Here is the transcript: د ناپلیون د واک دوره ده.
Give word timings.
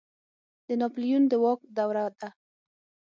د 0.67 0.67
ناپلیون 0.81 1.23
د 1.31 1.33
واک 1.43 1.59
دوره 1.77 2.05
ده. 2.19 2.29